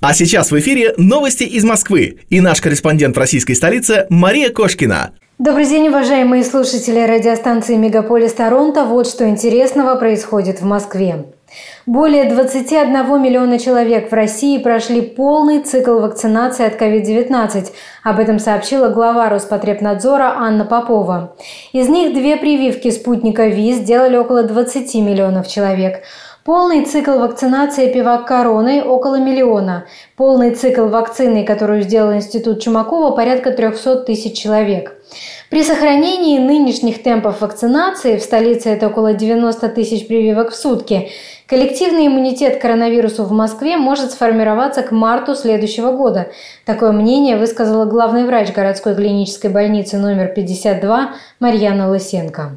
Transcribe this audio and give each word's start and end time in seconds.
А 0.00 0.14
сейчас 0.14 0.52
в 0.52 0.58
эфире 0.60 0.94
новости 0.96 1.42
из 1.42 1.64
Москвы 1.64 2.20
и 2.30 2.40
наш 2.40 2.60
корреспондент 2.60 3.16
в 3.16 3.18
российской 3.18 3.54
столице 3.54 4.06
Мария 4.10 4.50
Кошкина. 4.50 5.10
Добрый 5.40 5.66
день, 5.66 5.88
уважаемые 5.88 6.44
слушатели 6.44 7.00
радиостанции 7.00 7.74
«Мегаполис 7.74 8.32
Торонто». 8.32 8.84
Вот 8.84 9.08
что 9.08 9.28
интересного 9.28 9.96
происходит 9.96 10.60
в 10.60 10.64
Москве. 10.64 11.26
Более 11.84 12.30
21 12.30 12.92
миллиона 13.20 13.58
человек 13.58 14.12
в 14.12 14.14
России 14.14 14.58
прошли 14.58 15.00
полный 15.00 15.62
цикл 15.62 15.98
вакцинации 15.98 16.66
от 16.66 16.80
COVID-19. 16.80 17.66
Об 18.04 18.20
этом 18.20 18.38
сообщила 18.38 18.90
глава 18.90 19.28
Роспотребнадзора 19.28 20.34
Анна 20.36 20.64
Попова. 20.64 21.34
Из 21.72 21.88
них 21.88 22.14
две 22.14 22.36
прививки 22.36 22.90
спутника 22.92 23.48
ВИЗ 23.48 23.78
сделали 23.78 24.16
около 24.16 24.44
20 24.44 24.94
миллионов 24.94 25.48
человек– 25.48 26.04
Полный 26.48 26.86
цикл 26.86 27.18
вакцинации 27.18 27.92
пивак 27.92 28.26
короной– 28.26 28.80
около 28.82 29.16
миллиона. 29.16 29.84
Полный 30.16 30.54
цикл 30.54 30.86
вакцины, 30.86 31.44
которую 31.44 31.82
сделал 31.82 32.14
Институт 32.14 32.62
Чумакова– 32.62 33.10
порядка 33.14 33.50
300 33.50 34.04
тысяч 34.04 34.38
человек. 34.38 34.94
При 35.50 35.62
сохранении 35.62 36.38
нынешних 36.38 37.02
темпов 37.02 37.42
вакцинации, 37.42 38.16
в 38.16 38.22
столице 38.22 38.70
это 38.70 38.86
около 38.86 39.12
90 39.12 39.68
тысяч 39.68 40.08
прививок 40.08 40.52
в 40.52 40.56
сутки, 40.56 41.10
коллективный 41.46 42.06
иммунитет 42.06 42.56
к 42.56 42.62
коронавирусу 42.62 43.24
в 43.24 43.32
Москве 43.32 43.76
может 43.76 44.12
сформироваться 44.12 44.80
к 44.80 44.90
марту 44.90 45.34
следующего 45.34 45.92
года. 45.92 46.28
Такое 46.64 46.92
мнение 46.92 47.36
высказала 47.36 47.84
главный 47.84 48.24
врач 48.24 48.54
городской 48.54 48.94
клинической 48.94 49.50
больницы 49.50 49.98
номер 49.98 50.28
52 50.28 51.10
Марьяна 51.40 51.90
Лысенко. 51.90 52.52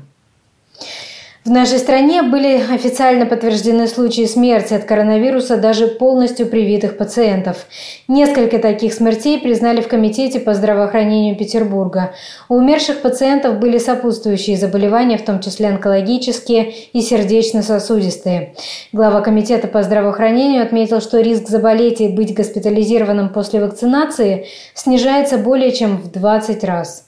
В 1.44 1.50
нашей 1.50 1.80
стране 1.80 2.22
были 2.22 2.62
официально 2.72 3.26
подтверждены 3.26 3.88
случаи 3.88 4.26
смерти 4.28 4.76
от 4.76 4.84
коронавируса 4.84 5.58
даже 5.58 5.88
полностью 5.88 6.46
привитых 6.46 6.98
пациентов. 6.98 7.66
Несколько 8.08 8.60
таких 8.60 8.94
смертей 8.94 9.40
признали 9.40 9.82
в 9.82 9.88
Комитете 9.88 10.40
по 10.40 10.54
здравоохранению 10.54 11.36
Петербурга. 11.36 12.14
У 12.48 12.58
умерших 12.58 13.02
пациентов 13.02 13.58
были 13.58 13.80
сопутствующие 13.80 14.56
заболевания, 14.56 15.18
в 15.18 15.26
том 15.26 15.40
числе 15.40 15.70
онкологические 15.70 16.74
и 16.94 17.02
сердечно-сосудистые. 17.02 18.54
Глава 18.92 19.22
Комитета 19.22 19.68
по 19.68 19.82
здравоохранению 19.82 20.62
отметил, 20.62 21.02
что 21.02 21.22
риск 21.22 21.48
заболеть 21.48 22.02
и 22.02 22.10
быть 22.10 22.36
госпитализированным 22.36 23.30
после 23.30 23.62
вакцинации 23.62 24.46
снижается 24.76 25.40
более 25.40 25.72
чем 25.72 25.98
в 25.98 26.12
20 26.12 26.64
раз 26.66 27.08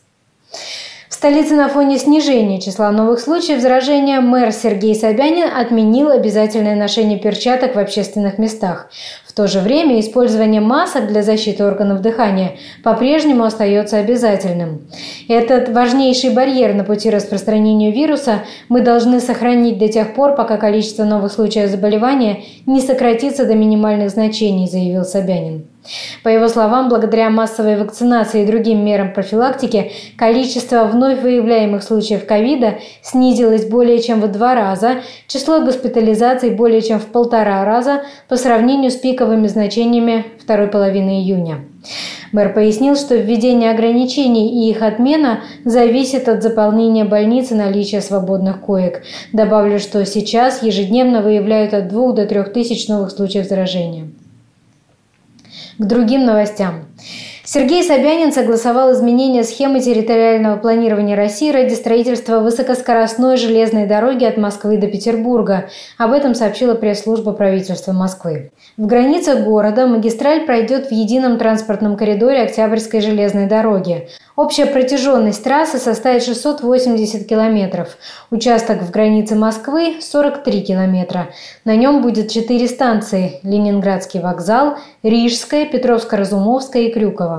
столице 1.13 1.53
на 1.53 1.69
фоне 1.69 1.99
снижения 1.99 2.59
числа 2.59 2.89
новых 2.89 3.19
случаев 3.19 3.61
заражения 3.61 4.19
мэр 4.19 4.51
Сергей 4.51 4.95
Собянин 4.95 5.47
отменил 5.47 6.09
обязательное 6.09 6.75
ношение 6.75 7.19
перчаток 7.19 7.75
в 7.75 7.79
общественных 7.79 8.37
местах. 8.37 8.89
В 9.27 9.33
то 9.33 9.47
же 9.47 9.59
время 9.59 9.99
использование 9.99 10.61
масок 10.61 11.07
для 11.07 11.21
защиты 11.21 11.65
органов 11.65 12.01
дыхания 12.01 12.53
по-прежнему 12.83 13.43
остается 13.43 13.97
обязательным. 13.97 14.87
Этот 15.27 15.69
важнейший 15.69 16.31
барьер 16.31 16.73
на 16.73 16.83
пути 16.83 17.09
распространения 17.09 17.91
вируса 17.91 18.43
мы 18.69 18.81
должны 18.81 19.19
сохранить 19.19 19.77
до 19.77 19.87
тех 19.89 20.13
пор, 20.15 20.35
пока 20.35 20.57
количество 20.57 21.03
новых 21.03 21.31
случаев 21.31 21.69
заболевания 21.69 22.43
не 22.65 22.81
сократится 22.81 23.45
до 23.45 23.55
минимальных 23.55 24.09
значений, 24.09 24.67
заявил 24.67 25.03
Собянин. 25.03 25.65
По 26.23 26.29
его 26.29 26.47
словам, 26.47 26.89
благодаря 26.89 27.29
массовой 27.29 27.77
вакцинации 27.77 28.43
и 28.43 28.45
другим 28.45 28.85
мерам 28.85 29.13
профилактики, 29.13 29.91
количество 30.17 30.85
вновь 30.85 31.19
выявляемых 31.19 31.83
случаев 31.83 32.25
ковида 32.25 32.75
снизилось 33.01 33.65
более 33.65 34.01
чем 34.01 34.21
в 34.21 34.31
два 34.31 34.55
раза, 34.55 35.01
число 35.27 35.59
госпитализаций 35.59 36.51
более 36.51 36.81
чем 36.81 36.99
в 36.99 37.07
полтора 37.07 37.65
раза 37.65 38.03
по 38.29 38.37
сравнению 38.37 38.91
с 38.91 38.95
пиковыми 38.95 39.47
значениями 39.47 40.25
второй 40.39 40.67
половины 40.67 41.21
июня. 41.21 41.65
Мэр 42.31 42.53
пояснил, 42.53 42.95
что 42.95 43.15
введение 43.15 43.69
ограничений 43.69 44.65
и 44.65 44.71
их 44.71 44.81
отмена 44.81 45.41
зависит 45.65 46.29
от 46.29 46.41
заполнения 46.41 47.03
больниц 47.03 47.51
и 47.51 47.55
наличия 47.55 48.01
свободных 48.01 48.61
коек. 48.61 49.03
Добавлю, 49.33 49.79
что 49.79 50.03
сейчас 50.05 50.63
ежедневно 50.63 51.21
выявляют 51.21 51.73
от 51.73 51.89
2 51.89 52.13
до 52.13 52.25
3 52.25 52.43
тысяч 52.45 52.87
новых 52.87 53.11
случаев 53.11 53.45
заражения. 53.47 54.07
К 55.83 55.85
другим 55.85 56.25
новостям. 56.25 56.85
Сергей 57.45 57.83
Собянин 57.83 58.31
согласовал 58.31 58.93
изменение 58.93 59.43
схемы 59.43 59.81
территориального 59.81 60.55
планирования 60.55 61.17
России 61.17 61.51
ради 61.51 61.73
строительства 61.73 62.39
высокоскоростной 62.39 63.35
железной 63.35 63.85
дороги 63.85 64.23
от 64.23 64.37
Москвы 64.37 64.77
до 64.77 64.87
Петербурга. 64.87 65.69
Об 65.97 66.13
этом 66.13 66.35
сообщила 66.35 66.73
пресс-служба 66.73 67.33
правительства 67.33 67.91
Москвы. 67.91 68.51
В 68.77 68.85
границах 68.85 69.43
города 69.43 69.87
магистраль 69.87 70.45
пройдет 70.45 70.87
в 70.87 70.91
едином 70.91 71.37
транспортном 71.37 71.97
коридоре 71.97 72.43
Октябрьской 72.43 73.01
железной 73.01 73.47
дороги. 73.47 74.07
Общая 74.35 74.65
протяженность 74.65 75.43
трассы 75.43 75.77
составит 75.77 76.23
680 76.23 77.27
километров. 77.27 77.97
Участок 78.31 78.81
в 78.81 78.89
границе 78.89 79.35
Москвы– 79.35 79.97
43 80.01 80.61
километра. 80.61 81.29
На 81.65 81.75
нем 81.75 82.01
будет 82.01 82.31
четыре 82.31 82.67
станции– 82.67 83.39
Ленинградский 83.43 84.21
вокзал, 84.21 84.77
Рижская, 85.03 85.67
Петровско-Разумовская 85.67 86.87
и 86.87 86.91
Крюково. 86.91 87.32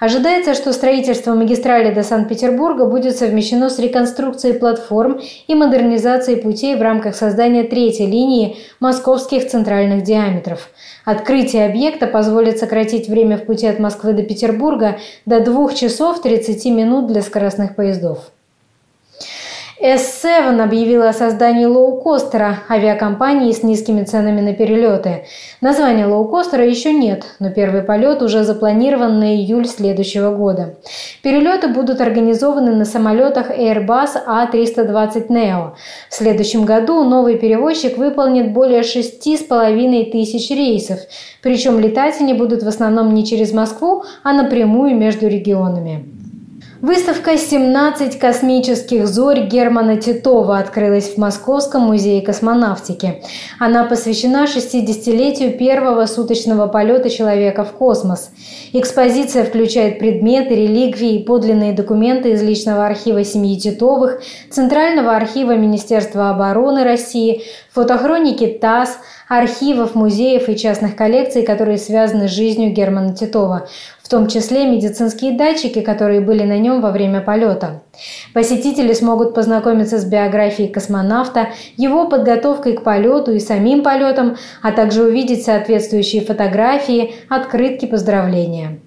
Ожидается, 0.00 0.54
что 0.54 0.72
строительство 0.72 1.34
магистрали 1.34 1.94
до 1.94 2.02
Санкт-Петербурга 2.02 2.86
будет 2.86 3.16
совмещено 3.16 3.70
с 3.70 3.78
реконструкцией 3.78 4.58
платформ 4.58 5.20
и 5.46 5.54
модернизацией 5.54 6.40
путей 6.40 6.76
в 6.76 6.82
рамках 6.82 7.14
создания 7.14 7.64
третьей 7.64 8.06
линии 8.06 8.56
московских 8.80 9.48
центральных 9.48 10.02
диаметров. 10.02 10.68
Открытие 11.04 11.66
объекта 11.66 12.06
позволит 12.06 12.58
сократить 12.58 13.08
время 13.08 13.38
в 13.38 13.46
пути 13.46 13.66
от 13.66 13.78
Москвы 13.78 14.12
до 14.12 14.22
Петербурга 14.22 14.98
до 15.26 15.40
2 15.40 15.72
часов 15.74 16.20
30 16.22 16.64
минут 16.66 17.06
для 17.06 17.22
скоростных 17.22 17.76
поездов. 17.76 18.30
S7 19.84 20.62
объявила 20.62 21.10
о 21.10 21.12
создании 21.12 21.66
лоукостера 21.66 22.60
авиакомпании 22.70 23.52
с 23.52 23.62
низкими 23.62 24.02
ценами 24.02 24.40
на 24.40 24.54
перелеты. 24.54 25.26
Названия 25.60 26.06
лоукостера 26.06 26.66
еще 26.66 26.94
нет, 26.94 27.26
но 27.38 27.50
первый 27.50 27.82
полет 27.82 28.22
уже 28.22 28.44
запланирован 28.44 29.18
на 29.18 29.36
июль 29.36 29.66
следующего 29.66 30.34
года. 30.34 30.76
Перелеты 31.22 31.68
будут 31.68 32.00
организованы 32.00 32.74
на 32.74 32.86
самолетах 32.86 33.50
Airbus 33.50 34.12
A320 34.26 35.28
Neo. 35.28 35.72
В 36.08 36.14
следующем 36.14 36.64
году 36.64 37.04
новый 37.04 37.36
перевозчик 37.36 37.98
выполнит 37.98 38.54
более 38.54 38.80
6,5 38.80 40.10
тысяч 40.12 40.48
рейсов, 40.48 41.00
причем 41.42 41.78
летать 41.78 42.22
они 42.22 42.32
будут 42.32 42.62
в 42.62 42.68
основном 42.68 43.12
не 43.12 43.26
через 43.26 43.52
Москву, 43.52 44.04
а 44.22 44.32
напрямую 44.32 44.96
между 44.96 45.28
регионами. 45.28 46.13
Выставка 46.86 47.32
«17 47.32 48.18
космических 48.18 49.08
зорь» 49.08 49.46
Германа 49.46 49.96
Титова 49.96 50.58
открылась 50.58 51.14
в 51.14 51.16
Московском 51.16 51.80
музее 51.80 52.20
космонавтики. 52.20 53.22
Она 53.58 53.84
посвящена 53.84 54.44
60-летию 54.44 55.56
первого 55.56 56.04
суточного 56.04 56.66
полета 56.66 57.08
человека 57.08 57.64
в 57.64 57.72
космос. 57.72 58.28
Экспозиция 58.74 59.44
включает 59.44 59.98
предметы, 59.98 60.56
реликвии 60.56 61.14
и 61.14 61.24
подлинные 61.24 61.72
документы 61.72 62.32
из 62.32 62.42
личного 62.42 62.84
архива 62.84 63.24
семьи 63.24 63.58
Титовых, 63.58 64.20
Центрального 64.50 65.16
архива 65.16 65.56
Министерства 65.56 66.28
обороны 66.28 66.84
России, 66.84 67.44
фотохроники 67.72 68.46
ТАСС, 68.46 68.98
архивов, 69.26 69.94
музеев 69.94 70.50
и 70.50 70.56
частных 70.58 70.96
коллекций, 70.96 71.44
которые 71.44 71.78
связаны 71.78 72.28
с 72.28 72.32
жизнью 72.32 72.74
Германа 72.74 73.14
Титова 73.14 73.68
в 74.04 74.08
том 74.10 74.28
числе 74.28 74.66
медицинские 74.66 75.32
датчики, 75.32 75.80
которые 75.80 76.20
были 76.20 76.42
на 76.42 76.58
нем 76.58 76.82
во 76.82 76.90
время 76.90 77.22
полета. 77.22 77.82
Посетители 78.34 78.92
смогут 78.92 79.34
познакомиться 79.34 79.98
с 79.98 80.04
биографией 80.04 80.68
космонавта, 80.68 81.48
его 81.78 82.06
подготовкой 82.06 82.74
к 82.74 82.84
полету 82.84 83.32
и 83.32 83.40
самим 83.40 83.82
полетом, 83.82 84.36
а 84.60 84.72
также 84.72 85.04
увидеть 85.04 85.44
соответствующие 85.44 86.20
фотографии, 86.20 87.14
открытки 87.30 87.86
поздравления. 87.86 88.78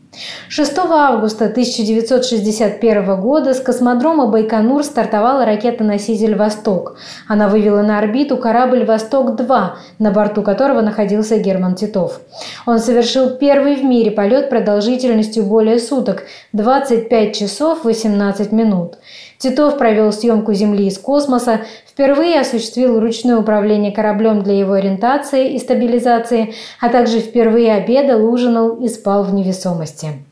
6 0.50 0.78
августа 0.78 1.46
1961 1.46 3.22
года 3.22 3.54
с 3.54 3.60
космодрома 3.60 4.28
Байконур 4.28 4.84
стартовала 4.84 5.46
ракета-носитель 5.46 6.36
«Восток». 6.36 6.98
Она 7.28 7.48
вывела 7.48 7.82
на 7.82 8.00
орбиту 8.00 8.38
корабль 8.38 8.86
«Восток-2», 8.86 9.70
на 10.00 10.12
борту 10.12 10.42
которого 10.42 10.82
находился 10.82 11.38
Герман 11.38 11.76
Титов. 11.76 12.22
Он 12.66 12.80
совершил 12.80 13.32
первый 13.38 13.76
в 13.76 13.84
мире 13.84 14.12
полет 14.12 14.50
продолжительностью 14.50 15.46
более 15.46 15.80
суток– 15.80 16.24
25 16.54 17.36
часов 17.36 17.84
18 17.84 18.52
минут. 18.52 18.98
Титов 19.38 19.78
провел 19.78 20.12
съемку 20.12 20.54
Земли 20.54 20.88
из 20.88 20.98
космоса, 20.98 21.62
впервые 21.88 22.40
осуществил 22.40 23.00
ручное 23.00 23.38
управление 23.38 23.92
кораблем 23.92 24.42
для 24.42 24.58
его 24.58 24.74
ориентации 24.74 25.54
и 25.54 25.60
стабилизации, 25.60 26.54
а 26.80 26.90
также 26.90 27.20
впервые 27.20 27.74
обедал, 27.74 28.26
ужинал 28.26 28.76
и 28.76 28.88
спал 28.88 29.24
в 29.24 29.34
невесомости. 29.34 30.27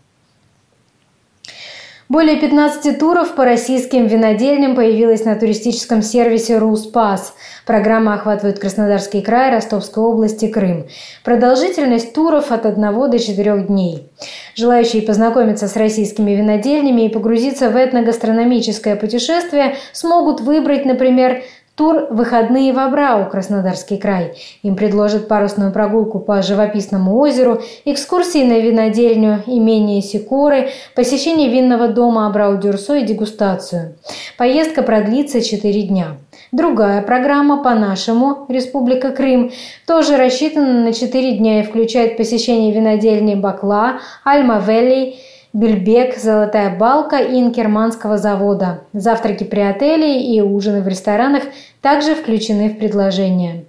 Более 2.07 2.39
15 2.39 2.99
туров 2.99 3.33
по 3.33 3.45
российским 3.45 4.05
винодельням 4.05 4.75
появилось 4.75 5.25
на 5.25 5.35
туристическом 5.35 6.03
сервисе 6.03 6.59
«Руспас». 6.59 7.33
Программа 7.65 8.13
охватывает 8.13 8.59
Краснодарский 8.59 9.23
край, 9.23 9.49
Ростовской 9.49 10.03
области, 10.03 10.47
Крым. 10.47 10.85
Продолжительность 11.23 12.13
туров 12.13 12.51
от 12.51 12.67
1 12.67 13.09
до 13.09 13.17
4 13.17 13.63
дней. 13.63 14.11
Желающие 14.53 15.01
познакомиться 15.01 15.67
с 15.67 15.75
российскими 15.75 16.31
винодельнями 16.31 17.07
и 17.07 17.09
погрузиться 17.09 17.71
в 17.71 17.75
этногастрономическое 17.75 18.95
путешествие 18.95 19.75
смогут 19.91 20.41
выбрать, 20.41 20.85
например, 20.85 21.41
Тур 21.75 22.07
«Выходные 22.09 22.71
в 22.71 22.79
Абрау» 22.79 23.29
Краснодарский 23.29 23.97
край. 23.97 24.37
Им 24.63 24.77
предложат 24.77 25.27
парусную 25.27 25.73
прогулку 25.73 26.19
по 26.19 26.41
живописному 26.41 27.17
озеру, 27.17 27.61
экскурсии 27.83 28.45
на 28.45 28.59
винодельню 28.59 29.43
имение 29.45 30.01
Сикоры, 30.01 30.69
посещение 30.95 31.49
винного 31.49 31.89
дома 31.89 32.27
Абрау-Дюрсо 32.27 32.99
и 32.99 33.03
дегустацию. 33.03 33.95
Поездка 34.37 34.83
продлится 34.83 35.41
4 35.41 35.81
дня. 35.81 36.15
Другая 36.53 37.01
программа 37.01 37.61
«По-нашему» 37.61 38.45
Республика 38.47 39.11
Крым 39.11 39.51
тоже 39.85 40.15
рассчитана 40.15 40.85
на 40.85 40.93
4 40.93 41.33
дня 41.33 41.59
и 41.59 41.63
включает 41.63 42.15
посещение 42.15 42.71
винодельни 42.71 43.35
Бакла, 43.35 43.99
Альма-Велли, 44.23 45.15
Бельбек, 45.55 46.17
Золотая 46.17 46.77
Балка 46.77 47.15
и 47.15 47.39
Инкерманского 47.39 48.17
завода. 48.17 48.81
Завтраки 48.91 49.45
при 49.45 49.61
отеле 49.61 50.21
и 50.21 50.41
ужины 50.41 50.81
в 50.81 50.87
ресторанах 50.89 51.43
также 51.79 52.13
включены 52.13 52.71
в 52.71 52.77
предложение. 52.77 53.63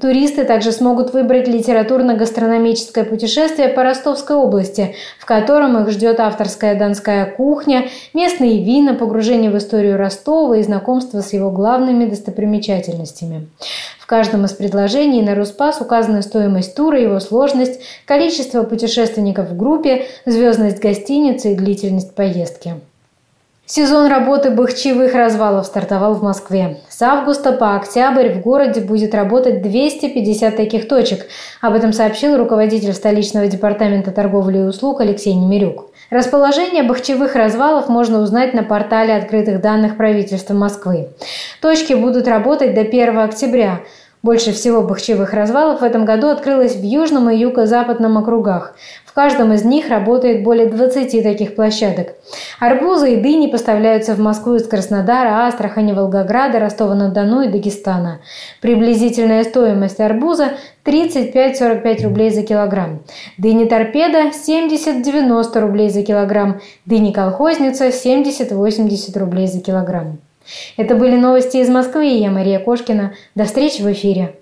Туристы 0.00 0.44
также 0.44 0.72
смогут 0.72 1.12
выбрать 1.12 1.46
литературно-гастрономическое 1.48 3.04
путешествие 3.04 3.68
по 3.68 3.82
Ростовской 3.82 4.36
области, 4.36 4.94
в 5.18 5.26
котором 5.26 5.76
их 5.82 5.90
ждет 5.90 6.20
авторская 6.20 6.78
донская 6.78 7.26
кухня, 7.26 7.88
местные 8.14 8.64
вина, 8.64 8.94
погружение 8.94 9.50
в 9.50 9.58
историю 9.58 9.96
Ростова 9.96 10.56
и 10.56 10.62
знакомство 10.62 11.20
с 11.20 11.32
его 11.32 11.50
главными 11.50 12.06
достопримечательностями 12.06 13.48
каждом 14.10 14.44
из 14.44 14.52
предложений 14.52 15.22
на 15.22 15.36
Руспас 15.36 15.80
указана 15.80 16.22
стоимость 16.22 16.74
тура, 16.74 17.00
его 17.00 17.20
сложность, 17.20 17.80
количество 18.06 18.64
путешественников 18.64 19.50
в 19.50 19.56
группе, 19.56 20.06
звездность 20.26 20.80
гостиницы 20.80 21.52
и 21.52 21.54
длительность 21.54 22.16
поездки. 22.16 22.74
Сезон 23.72 24.08
работы 24.08 24.50
бахчевых 24.50 25.14
развалов 25.14 25.64
стартовал 25.64 26.14
в 26.14 26.24
Москве. 26.24 26.78
С 26.88 27.00
августа 27.02 27.52
по 27.52 27.76
октябрь 27.76 28.30
в 28.30 28.40
городе 28.40 28.80
будет 28.80 29.14
работать 29.14 29.62
250 29.62 30.56
таких 30.56 30.88
точек. 30.88 31.26
Об 31.60 31.74
этом 31.74 31.92
сообщил 31.92 32.36
руководитель 32.36 32.92
столичного 32.92 33.46
департамента 33.46 34.10
торговли 34.10 34.58
и 34.58 34.62
услуг 34.62 35.00
Алексей 35.00 35.34
Немирюк. 35.34 35.86
Расположение 36.10 36.82
бахчевых 36.82 37.36
развалов 37.36 37.88
можно 37.88 38.18
узнать 38.18 38.54
на 38.54 38.64
портале 38.64 39.14
открытых 39.14 39.60
данных 39.60 39.96
правительства 39.96 40.54
Москвы. 40.54 41.10
Точки 41.60 41.92
будут 41.92 42.26
работать 42.26 42.74
до 42.74 42.80
1 42.80 43.18
октября. 43.18 43.82
Больше 44.22 44.52
всего 44.52 44.82
бахчевых 44.82 45.32
развалов 45.32 45.80
в 45.80 45.84
этом 45.84 46.04
году 46.04 46.28
открылось 46.28 46.76
в 46.76 46.82
южном 46.82 47.30
и 47.30 47.38
юго-западном 47.38 48.18
округах. 48.18 48.74
В 49.06 49.14
каждом 49.14 49.54
из 49.54 49.64
них 49.64 49.88
работает 49.88 50.44
более 50.44 50.66
20 50.66 51.22
таких 51.22 51.54
площадок. 51.54 52.08
Арбузы 52.60 53.14
и 53.14 53.16
дыни 53.16 53.46
поставляются 53.46 54.14
в 54.14 54.18
Москву 54.20 54.56
из 54.56 54.68
Краснодара, 54.68 55.46
Астрахани, 55.46 55.94
Волгограда, 55.94 56.60
Ростова-на-Дону 56.60 57.42
и 57.42 57.48
Дагестана. 57.48 58.20
Приблизительная 58.60 59.42
стоимость 59.42 60.00
арбуза 60.00 60.52
35-45 60.84 62.04
рублей 62.04 62.30
за 62.30 62.42
килограмм. 62.42 63.00
Дыни 63.38 63.64
торпеда 63.64 64.30
70-90 64.30 65.58
рублей 65.60 65.88
за 65.88 66.02
килограмм. 66.02 66.60
Дыни 66.84 67.12
колхозница 67.12 67.88
70-80 67.88 69.18
рублей 69.18 69.46
за 69.46 69.60
килограмм. 69.60 70.18
Это 70.76 70.94
были 70.94 71.16
новости 71.16 71.58
из 71.58 71.68
Москвы, 71.68 72.06
я 72.06 72.30
Мария 72.30 72.58
Кошкина. 72.58 73.14
До 73.34 73.44
встречи 73.44 73.82
в 73.82 73.92
эфире. 73.92 74.36